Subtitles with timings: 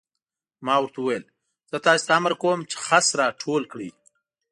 [0.65, 1.25] ما ورته وویل:
[1.71, 3.89] زه تاسې ته امر کوم چې خس را ټول کړئ.